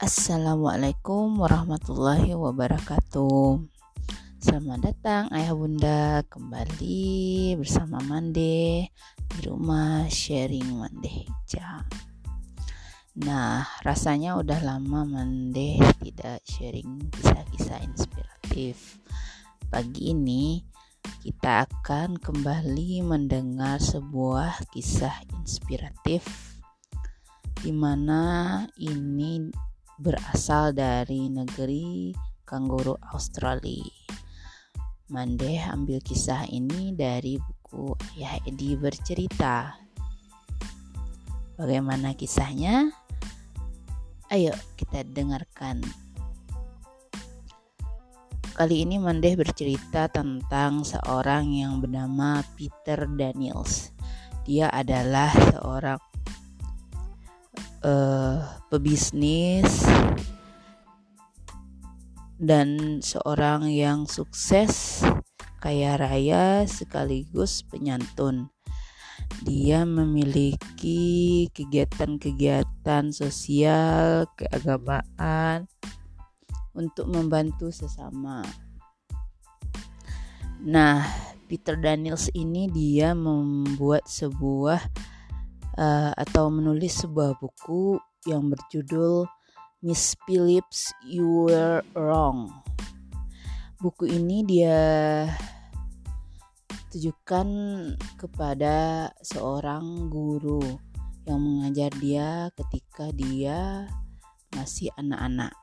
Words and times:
Assalamualaikum 0.00 1.44
warahmatullahi 1.44 2.32
wabarakatuh. 2.32 3.60
Selamat 4.40 4.88
datang 4.88 5.28
ayah 5.28 5.52
bunda. 5.52 6.24
Kembali 6.24 7.52
bersama 7.60 8.00
Mande 8.08 8.88
di 9.20 9.38
rumah 9.44 10.08
sharing 10.08 10.72
Mande 10.72 11.04
Hijau. 11.04 11.84
Nah 13.28 13.68
rasanya 13.84 14.40
udah 14.40 14.64
lama 14.64 15.04
Mande 15.04 15.76
tidak 16.00 16.48
sharing 16.48 17.12
kisah-kisah 17.12 17.84
inspiratif. 17.84 19.04
Pagi 19.68 20.16
ini 20.16 20.64
kita 21.20 21.68
akan 21.68 22.16
kembali 22.16 23.04
mendengar 23.04 23.76
sebuah 23.76 24.64
kisah 24.72 25.28
inspiratif 25.36 26.24
di 27.60 27.68
mana 27.76 28.64
ini 28.80 29.68
berasal 30.00 30.72
dari 30.72 31.28
negeri 31.28 32.16
kanguru 32.48 32.96
Australia. 33.12 33.84
Mande 35.12 35.60
ambil 35.60 36.00
kisah 36.00 36.48
ini 36.48 36.96
dari 36.96 37.36
buku 37.36 37.92
Ayah 38.16 38.40
Edi 38.48 38.80
bercerita. 38.80 39.76
Bagaimana 41.60 42.16
kisahnya? 42.16 42.88
Ayo 44.32 44.56
kita 44.80 45.04
dengarkan. 45.04 45.84
Kali 48.56 48.88
ini 48.88 48.96
Mande 48.96 49.36
bercerita 49.36 50.08
tentang 50.08 50.80
seorang 50.80 51.52
yang 51.52 51.84
bernama 51.84 52.40
Peter 52.56 53.04
Daniels. 53.04 53.92
Dia 54.48 54.72
adalah 54.72 55.28
seorang 55.52 56.09
uh, 57.84 58.44
pebisnis 58.68 59.84
dan 62.40 63.00
seorang 63.04 63.68
yang 63.68 64.08
sukses, 64.08 65.04
kaya 65.60 66.00
raya 66.00 66.64
sekaligus 66.64 67.60
penyantun. 67.68 68.48
Dia 69.44 69.84
memiliki 69.84 71.46
kegiatan-kegiatan 71.52 73.12
sosial, 73.12 74.24
keagamaan 74.34 75.68
untuk 76.72 77.12
membantu 77.12 77.68
sesama. 77.68 78.40
Nah, 80.60 81.04
Peter 81.48 81.76
Daniels 81.76 82.28
ini 82.32 82.68
dia 82.68 83.16
membuat 83.16 84.08
sebuah 84.08 84.80
uh, 85.78 86.10
atau 86.16 86.48
menulis 86.50 87.04
sebuah 87.04 87.38
buku 87.38 88.00
yang 88.26 88.50
berjudul 88.50 89.28
Miss 89.80 90.16
Phillips 90.26 90.92
You 91.06 91.48
Were 91.48 91.80
Wrong. 91.94 92.50
Buku 93.80 94.10
ini 94.10 94.44
dia 94.44 94.80
tujukan 96.90 97.48
kepada 98.18 99.08
seorang 99.22 100.10
guru 100.10 100.60
yang 101.24 101.40
mengajar 101.40 101.88
dia 101.96 102.50
ketika 102.58 103.08
dia 103.14 103.86
masih 104.52 104.90
anak-anak. 104.98 105.54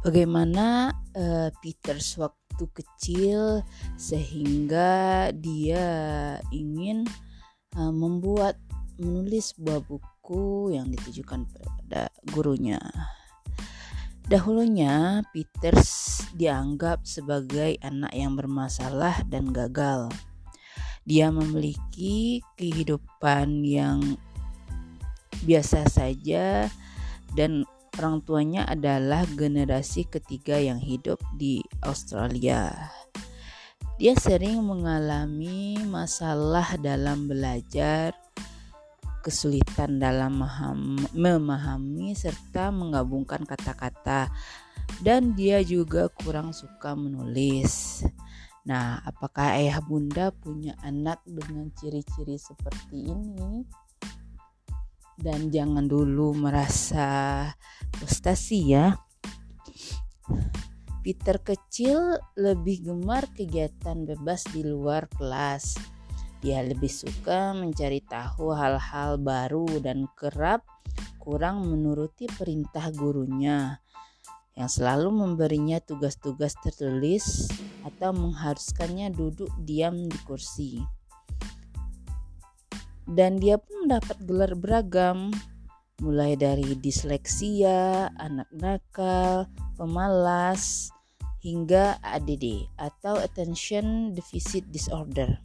Bagaimana 0.00 0.96
uh, 1.16 1.48
Peter 1.60 1.98
sewaktu 1.98 2.64
kecil 2.70 3.64
sehingga 3.96 5.28
dia 5.32 5.84
ingin 6.52 7.04
membuat 7.76 8.58
menulis 9.00 9.56
sebuah 9.56 9.80
buku 9.86 10.74
yang 10.76 10.90
ditujukan 10.92 11.48
pada 11.48 12.12
gurunya. 12.30 12.78
Dahulunya 14.30 15.26
Peters 15.34 16.22
dianggap 16.38 17.02
sebagai 17.02 17.74
anak 17.82 18.14
yang 18.14 18.38
bermasalah 18.38 19.26
dan 19.26 19.50
gagal. 19.50 20.06
Dia 21.02 21.34
memiliki 21.34 22.38
kehidupan 22.54 23.66
yang 23.66 24.14
biasa 25.42 25.88
saja 25.90 26.70
dan 27.34 27.66
orang 27.98 28.22
tuanya 28.22 28.62
adalah 28.70 29.26
generasi 29.34 30.06
ketiga 30.06 30.60
yang 30.62 30.78
hidup 30.78 31.18
di 31.34 31.64
Australia. 31.82 32.92
Dia 34.00 34.16
sering 34.16 34.64
mengalami 34.64 35.76
masalah 35.84 36.80
dalam 36.80 37.28
belajar, 37.28 38.16
kesulitan 39.20 40.00
dalam 40.00 40.40
memahami 41.12 42.16
serta 42.16 42.72
menggabungkan 42.72 43.44
kata-kata, 43.44 44.32
dan 45.04 45.36
dia 45.36 45.60
juga 45.60 46.08
kurang 46.08 46.56
suka 46.56 46.96
menulis. 46.96 48.00
Nah, 48.64 49.04
apakah 49.04 49.60
ayah 49.60 49.84
bunda 49.84 50.32
punya 50.32 50.80
anak 50.80 51.20
dengan 51.28 51.68
ciri-ciri 51.76 52.40
seperti 52.40 53.04
ini? 53.04 53.68
Dan 55.12 55.52
jangan 55.52 55.84
dulu 55.84 56.32
merasa 56.40 57.44
frustasi 58.00 58.72
ya. 58.72 58.96
Peter 61.00 61.40
kecil 61.40 62.20
lebih 62.36 62.84
gemar 62.84 63.24
kegiatan 63.32 64.04
bebas 64.04 64.44
di 64.52 64.60
luar 64.60 65.08
kelas. 65.16 65.80
Dia 66.44 66.60
lebih 66.60 66.92
suka 66.92 67.56
mencari 67.56 68.04
tahu 68.04 68.52
hal-hal 68.52 69.16
baru 69.16 69.80
dan 69.80 70.04
kerap 70.12 70.60
kurang 71.16 71.64
menuruti 71.68 72.28
perintah 72.28 72.92
gurunya 72.92 73.80
yang 74.60 74.68
selalu 74.68 75.08
memberinya 75.08 75.80
tugas-tugas 75.80 76.52
tertulis 76.60 77.48
atau 77.80 78.12
mengharuskannya 78.12 79.08
duduk 79.08 79.48
diam 79.64 80.04
di 80.04 80.18
kursi. 80.28 80.84
Dan 83.08 83.40
dia 83.40 83.56
pun 83.56 83.88
mendapat 83.88 84.20
gelar 84.28 84.52
beragam, 84.52 85.32
mulai 86.00 86.34
dari 86.34 86.74
disleksia, 86.80 88.08
anak 88.16 88.48
nakal, 88.56 89.46
pemalas, 89.76 90.90
hingga 91.40 91.96
ADD 92.04 92.68
atau 92.76 93.16
Attention 93.16 94.12
Deficit 94.12 94.64
Disorder. 94.68 95.40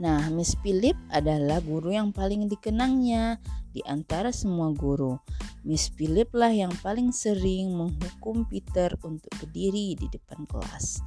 Nah, 0.00 0.32
Miss 0.32 0.56
Philip 0.64 0.96
adalah 1.12 1.60
guru 1.60 1.92
yang 1.92 2.16
paling 2.16 2.48
dikenangnya 2.48 3.36
di 3.72 3.84
antara 3.84 4.32
semua 4.32 4.72
guru. 4.72 5.16
Miss 5.62 5.92
Philip 5.92 6.32
lah 6.32 6.50
yang 6.50 6.72
paling 6.80 7.12
sering 7.12 7.76
menghukum 7.76 8.48
Peter 8.48 8.92
untuk 9.04 9.30
berdiri 9.38 9.94
di 9.94 10.06
depan 10.08 10.48
kelas. 10.48 10.98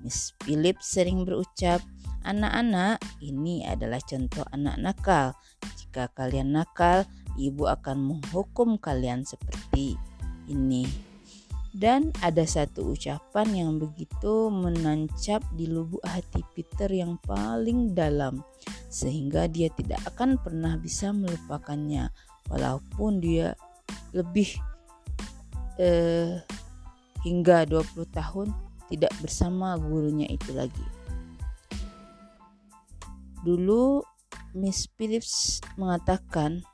Miss 0.00 0.32
Philip 0.42 0.80
sering 0.80 1.28
berucap, 1.28 1.84
"Anak-anak, 2.24 2.98
ini 3.20 3.62
adalah 3.68 4.00
contoh 4.00 4.42
anak 4.50 4.76
nakal. 4.80 5.26
Jika 5.76 6.08
kalian 6.16 6.56
nakal, 6.56 7.04
ibu 7.48 7.64
akan 7.64 7.96
menghukum 8.16 8.76
kalian 8.76 9.24
seperti 9.24 9.96
ini. 10.50 10.84
Dan 11.70 12.10
ada 12.18 12.42
satu 12.42 12.98
ucapan 12.98 13.46
yang 13.54 13.70
begitu 13.78 14.50
menancap 14.50 15.38
di 15.54 15.70
lubuk 15.70 16.02
hati 16.02 16.42
Peter 16.50 16.90
yang 16.90 17.14
paling 17.22 17.94
dalam 17.94 18.42
sehingga 18.90 19.46
dia 19.46 19.70
tidak 19.70 20.02
akan 20.10 20.34
pernah 20.42 20.74
bisa 20.74 21.14
melupakannya 21.14 22.10
walaupun 22.50 23.22
dia 23.22 23.54
lebih 24.10 24.58
eh, 25.78 26.42
hingga 27.22 27.70
20 27.70 28.02
tahun 28.10 28.50
tidak 28.90 29.14
bersama 29.22 29.78
gurunya 29.78 30.26
itu 30.26 30.50
lagi. 30.50 30.86
Dulu 33.46 34.02
Miss 34.58 34.90
Phillips 34.98 35.62
mengatakan 35.78 36.66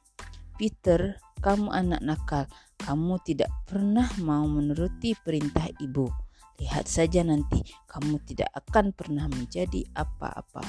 Peter, 0.56 1.20
kamu 1.44 1.68
anak 1.72 2.00
nakal. 2.00 2.44
Kamu 2.80 3.20
tidak 3.24 3.52
pernah 3.68 4.08
mau 4.20 4.44
menuruti 4.48 5.12
perintah 5.16 5.68
ibu. 5.80 6.08
Lihat 6.56 6.88
saja 6.88 7.20
nanti, 7.20 7.60
kamu 7.84 8.20
tidak 8.24 8.48
akan 8.56 8.96
pernah 8.96 9.28
menjadi 9.28 9.84
apa-apa. 9.92 10.64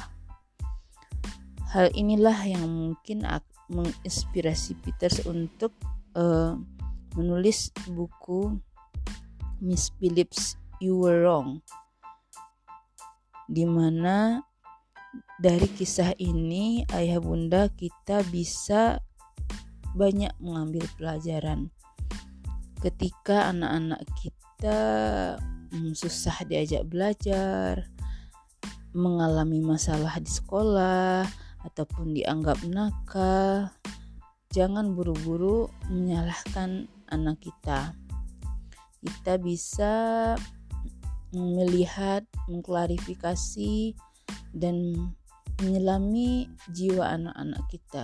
Hal 1.72 1.92
inilah 1.96 2.48
yang 2.48 2.68
mungkin 2.68 3.28
menginspirasi 3.68 4.80
Peters 4.80 5.24
untuk 5.28 5.76
uh, 6.16 6.56
menulis 7.16 7.72
buku 7.92 8.56
Miss 9.60 9.92
Phillips 10.00 10.56
You 10.80 11.02
Were 11.02 11.28
Wrong, 11.28 11.60
di 13.50 13.64
mana 13.68 14.44
dari 15.42 15.66
kisah 15.66 16.14
ini 16.20 16.86
ayah 16.94 17.18
bunda 17.18 17.72
kita 17.74 18.22
bisa 18.30 19.02
banyak 19.98 20.32
mengambil 20.38 20.86
pelajaran 20.96 21.74
ketika 22.82 23.50
anak-anak 23.50 24.06
kita 24.22 24.80
hmm, 25.74 25.94
susah 25.98 26.46
diajak 26.46 26.86
belajar, 26.86 27.90
mengalami 28.94 29.62
masalah 29.62 30.18
di 30.22 30.30
sekolah 30.30 31.26
ataupun 31.66 32.14
dianggap 32.14 32.62
nakal. 32.70 33.74
jangan 34.48 34.96
buru-buru 34.96 35.68
menyalahkan 35.92 36.88
anak 37.12 37.38
kita. 37.44 37.92
Kita 39.04 39.36
bisa 39.38 39.94
melihat, 41.36 42.24
mengklarifikasi, 42.48 43.94
dan 44.56 44.96
menyelami 45.60 46.48
jiwa 46.72 47.20
anak-anak 47.20 47.64
kita. 47.68 48.04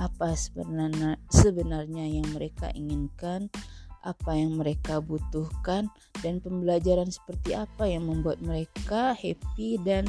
Apa 0.00 0.32
sebenarnya, 0.32 1.20
sebenarnya 1.28 2.08
yang 2.08 2.32
mereka 2.32 2.72
inginkan, 2.72 3.52
apa 4.00 4.32
yang 4.32 4.56
mereka 4.56 5.04
butuhkan, 5.04 5.92
dan 6.24 6.40
pembelajaran 6.40 7.12
seperti 7.12 7.52
apa 7.52 7.84
yang 7.84 8.08
membuat 8.08 8.40
mereka 8.40 9.12
happy 9.12 9.76
dan 9.84 10.08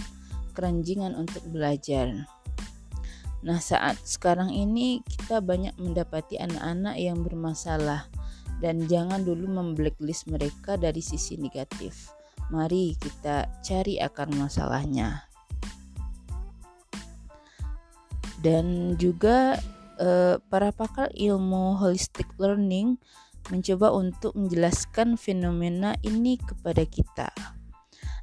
keranjingan 0.55 1.11
untuk 1.19 1.43
belajar. 1.51 2.23
Nah, 3.41 3.57
saat 3.57 3.97
sekarang 4.05 4.53
ini 4.53 5.01
kita 5.03 5.41
banyak 5.41 5.73
mendapati 5.81 6.37
anak-anak 6.37 6.95
yang 6.95 7.25
bermasalah 7.25 8.05
dan 8.61 8.85
jangan 8.85 9.25
dulu 9.25 9.49
memblacklist 9.49 10.29
mereka 10.29 10.77
dari 10.77 11.01
sisi 11.01 11.35
negatif. 11.41 12.13
Mari 12.53 12.93
kita 13.01 13.49
cari 13.65 13.97
akar 13.97 14.29
masalahnya. 14.29 15.25
Dan 18.41 18.97
juga 18.97 19.57
eh, 20.01 20.35
para 20.49 20.73
pakar 20.73 21.13
ilmu 21.13 21.77
holistic 21.77 22.25
learning 22.41 22.97
mencoba 23.53 23.93
untuk 23.93 24.33
menjelaskan 24.33 25.17
fenomena 25.17 25.97
ini 26.01 26.41
kepada 26.41 26.85
kita. 26.85 27.29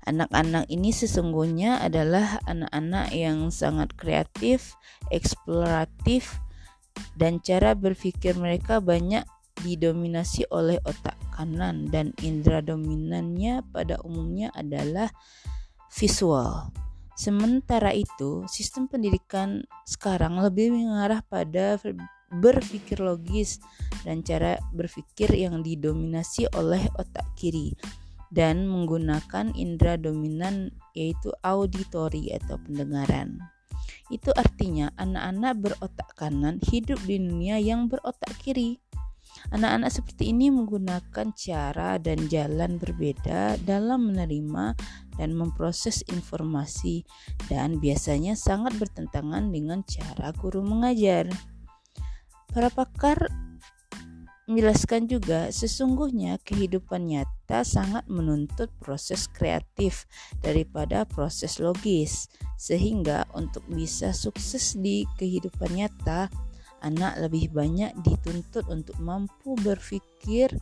Anak-anak 0.06 0.70
ini 0.72 0.94
sesungguhnya 0.94 1.84
adalah 1.84 2.40
anak-anak 2.48 3.12
yang 3.12 3.52
sangat 3.52 3.92
kreatif, 3.98 4.78
eksploratif, 5.12 6.38
dan 7.18 7.42
cara 7.44 7.76
berpikir 7.76 8.34
mereka 8.38 8.80
banyak 8.80 9.26
didominasi 9.60 10.46
oleh 10.54 10.78
otak 10.86 11.18
kanan 11.34 11.90
dan 11.90 12.14
indera 12.22 12.62
dominannya 12.62 13.66
pada 13.74 13.98
umumnya 14.06 14.54
adalah 14.54 15.10
visual. 15.92 16.70
Sementara 17.18 17.90
itu, 17.90 18.46
sistem 18.46 18.86
pendidikan 18.86 19.66
sekarang 19.82 20.38
lebih 20.38 20.70
mengarah 20.70 21.18
pada 21.26 21.74
berpikir 22.30 23.02
logis 23.02 23.58
dan 24.06 24.22
cara 24.22 24.54
berpikir 24.70 25.26
yang 25.34 25.66
didominasi 25.66 26.46
oleh 26.54 26.86
otak 26.94 27.26
kiri 27.34 27.74
dan 28.30 28.70
menggunakan 28.70 29.50
indera 29.58 29.98
dominan 29.98 30.70
yaitu 30.94 31.34
auditory 31.42 32.30
atau 32.38 32.54
pendengaran. 32.62 33.42
Itu 34.14 34.30
artinya 34.38 34.94
anak-anak 34.94 35.52
berotak 35.58 36.10
kanan 36.14 36.62
hidup 36.70 37.02
di 37.02 37.18
dunia 37.18 37.58
yang 37.58 37.90
berotak 37.90 38.30
kiri. 38.38 38.78
Anak-anak 39.50 39.90
seperti 39.92 40.30
ini 40.34 40.54
menggunakan 40.54 41.34
cara 41.34 41.96
dan 42.00 42.30
jalan 42.30 42.76
berbeda 42.76 43.60
dalam 43.64 44.12
menerima 44.12 44.74
dan 45.18 45.34
memproses 45.34 46.06
informasi 46.06 47.02
dan 47.50 47.82
biasanya 47.82 48.38
sangat 48.38 48.78
bertentangan 48.78 49.50
dengan 49.50 49.82
cara 49.84 50.30
guru 50.32 50.62
mengajar. 50.62 51.26
Para 52.48 52.72
pakar 52.72 53.28
menjelaskan 54.48 55.04
juga 55.12 55.52
sesungguhnya 55.52 56.40
kehidupan 56.40 57.04
nyata 57.04 57.68
sangat 57.68 58.08
menuntut 58.08 58.72
proses 58.80 59.28
kreatif 59.28 60.08
daripada 60.40 61.04
proses 61.04 61.60
logis 61.60 62.32
sehingga 62.56 63.28
untuk 63.36 63.60
bisa 63.68 64.16
sukses 64.16 64.72
di 64.80 65.04
kehidupan 65.20 65.76
nyata 65.76 66.32
anak 66.80 67.20
lebih 67.28 67.52
banyak 67.52 67.92
dituntut 68.00 68.64
untuk 68.72 68.96
mampu 69.04 69.52
berpikir 69.60 70.56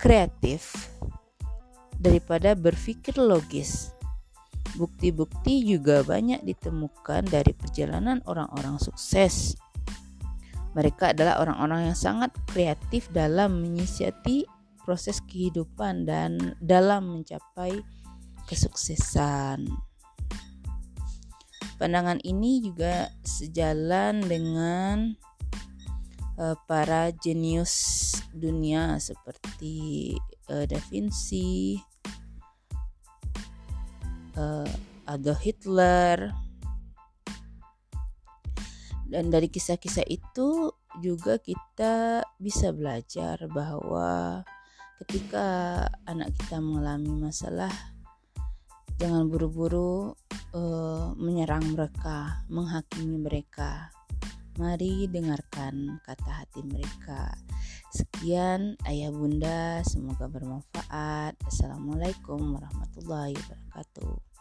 kreatif 0.00 0.88
daripada 2.04 2.52
berpikir 2.52 3.16
logis 3.16 3.96
Bukti-bukti 4.74 5.64
juga 5.64 6.02
banyak 6.04 6.44
ditemukan 6.44 7.30
dari 7.30 7.56
perjalanan 7.56 8.20
orang-orang 8.28 8.76
sukses 8.76 9.56
mereka 10.74 11.14
adalah 11.14 11.38
orang-orang 11.38 11.90
yang 11.90 11.98
sangat 11.98 12.34
kreatif 12.50 13.06
dalam 13.14 13.62
menyiasati 13.62 14.42
proses 14.82 15.22
kehidupan 15.22 16.04
dan 16.04 16.58
dalam 16.58 17.14
mencapai 17.14 17.80
kesuksesan. 18.50 19.70
Pandangan 21.78 22.18
ini 22.26 22.60
juga 22.60 23.08
sejalan 23.22 24.22
dengan 24.26 25.14
uh, 26.42 26.58
para 26.66 27.14
jenius 27.22 28.12
dunia 28.34 28.98
seperti 28.98 30.14
uh, 30.50 30.66
Da 30.66 30.78
Vinci, 30.90 31.78
uh, 34.38 34.68
Adolf 35.04 35.40
Hitler, 35.42 36.32
dan 39.08 39.30
dari 39.30 39.46
kisah-kisah 39.46 40.06
itu 40.10 40.72
juga 41.02 41.38
kita 41.38 42.22
bisa 42.38 42.74
belajar 42.74 43.46
bahwa 43.50 44.42
ketika 45.04 45.46
anak 46.06 46.34
kita 46.38 46.62
mengalami 46.62 47.30
masalah 47.30 47.70
jangan 48.98 49.26
buru-buru 49.26 50.14
uh, 50.54 51.12
menyerang 51.18 51.74
mereka, 51.74 52.46
menghakimi 52.46 53.18
mereka. 53.18 53.90
Mari 54.54 55.10
dengarkan 55.10 55.98
kata 56.06 56.30
hati 56.30 56.62
mereka. 56.62 57.34
Sekian 57.94 58.74
ayah 58.90 59.14
bunda, 59.14 59.78
semoga 59.86 60.26
bermanfaat. 60.26 61.38
Assalamualaikum 61.46 62.58
warahmatullahi 62.58 63.38
wabarakatuh. 63.38 64.33